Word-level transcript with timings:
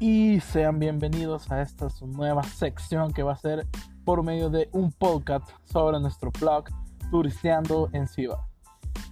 y 0.00 0.38
sean 0.40 0.78
bienvenidos 0.78 1.50
a 1.50 1.60
esta 1.60 1.90
su 1.90 2.06
nueva 2.06 2.44
sección 2.44 3.12
que 3.12 3.24
va 3.24 3.32
a 3.32 3.38
ser 3.38 3.66
por 4.04 4.22
medio 4.22 4.48
de 4.48 4.68
un 4.72 4.92
podcast 4.92 5.48
sobre 5.64 5.98
nuestro 5.98 6.30
blog 6.38 6.66
Turisteando 7.10 7.88
en 7.92 8.06
Ciba. 8.06 8.46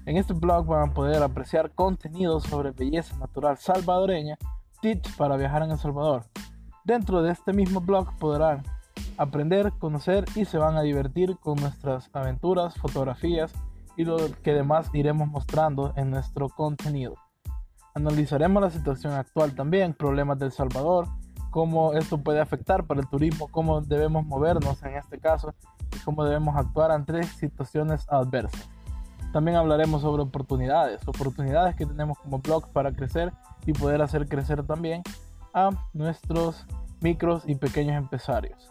En 0.04 0.16
este 0.16 0.32
blog 0.32 0.66
van 0.66 0.90
a 0.90 0.94
poder 0.94 1.22
apreciar 1.22 1.72
contenido 1.72 2.40
sobre 2.40 2.70
belleza 2.70 3.16
natural 3.16 3.58
salvadoreña, 3.58 4.38
tips 4.80 5.16
para 5.16 5.36
viajar 5.36 5.64
en 5.64 5.72
El 5.72 5.78
Salvador. 5.78 6.24
Dentro 6.84 7.20
de 7.22 7.32
este 7.32 7.52
mismo 7.52 7.80
blog 7.80 8.16
podrán 8.18 8.62
aprender, 9.16 9.72
conocer 9.80 10.24
y 10.36 10.44
se 10.44 10.58
van 10.58 10.76
a 10.76 10.82
divertir 10.82 11.36
con 11.38 11.56
nuestras 11.56 12.10
aventuras, 12.12 12.74
fotografías 12.76 13.52
y 13.96 14.04
lo 14.04 14.18
que 14.42 14.52
demás 14.52 14.88
iremos 14.92 15.28
mostrando 15.28 15.92
en 15.96 16.10
nuestro 16.10 16.48
contenido. 16.48 17.16
Analizaremos 17.96 18.62
la 18.62 18.68
situación 18.68 19.14
actual 19.14 19.54
también, 19.54 19.94
problemas 19.94 20.38
del 20.38 20.52
Salvador, 20.52 21.08
cómo 21.50 21.94
esto 21.94 22.18
puede 22.18 22.40
afectar 22.40 22.84
para 22.84 23.00
el 23.00 23.08
turismo, 23.08 23.48
cómo 23.48 23.80
debemos 23.80 24.26
movernos 24.26 24.82
en 24.82 24.96
este 24.96 25.18
caso 25.18 25.54
y 25.96 25.98
cómo 26.00 26.22
debemos 26.22 26.54
actuar 26.56 26.90
ante 26.90 27.22
situaciones 27.22 28.04
adversas. 28.10 28.68
También 29.32 29.56
hablaremos 29.56 30.02
sobre 30.02 30.22
oportunidades, 30.24 31.08
oportunidades 31.08 31.74
que 31.74 31.86
tenemos 31.86 32.18
como 32.18 32.40
blog 32.40 32.70
para 32.70 32.92
crecer 32.92 33.32
y 33.64 33.72
poder 33.72 34.02
hacer 34.02 34.28
crecer 34.28 34.62
también 34.66 35.02
a 35.54 35.70
nuestros 35.94 36.66
micros 37.00 37.44
y 37.46 37.54
pequeños 37.54 37.96
empresarios. 37.96 38.70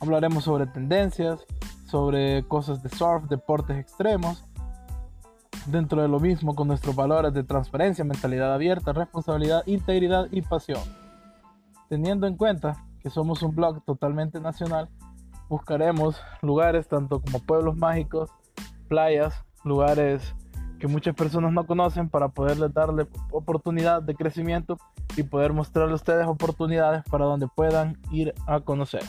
Hablaremos 0.00 0.44
sobre 0.44 0.66
tendencias, 0.66 1.44
sobre 1.84 2.48
cosas 2.48 2.82
de 2.82 2.88
surf, 2.88 3.28
deportes 3.28 3.76
extremos, 3.76 4.42
dentro 5.66 6.02
de 6.02 6.08
lo 6.08 6.20
mismo 6.20 6.54
con 6.54 6.68
nuestros 6.68 6.94
valores 6.94 7.32
de 7.32 7.44
transparencia, 7.44 8.04
mentalidad 8.04 8.52
abierta, 8.52 8.92
responsabilidad, 8.92 9.62
integridad 9.66 10.26
y 10.30 10.42
pasión. 10.42 10.80
Teniendo 11.88 12.26
en 12.26 12.36
cuenta 12.36 12.84
que 13.02 13.10
somos 13.10 13.42
un 13.42 13.54
blog 13.54 13.84
totalmente 13.84 14.40
nacional, 14.40 14.88
buscaremos 15.48 16.20
lugares 16.42 16.88
tanto 16.88 17.20
como 17.20 17.40
pueblos 17.40 17.76
mágicos, 17.76 18.30
playas, 18.88 19.34
lugares 19.64 20.34
que 20.78 20.88
muchas 20.88 21.14
personas 21.14 21.52
no 21.52 21.66
conocen 21.66 22.08
para 22.08 22.28
poderles 22.28 22.72
darle 22.72 23.06
oportunidad 23.30 24.02
de 24.02 24.14
crecimiento 24.14 24.78
y 25.16 25.22
poder 25.22 25.52
mostrarle 25.52 25.92
a 25.92 25.96
ustedes 25.96 26.26
oportunidades 26.26 27.02
para 27.10 27.26
donde 27.26 27.48
puedan 27.48 27.98
ir 28.10 28.34
a 28.46 28.60
conocer. 28.60 29.02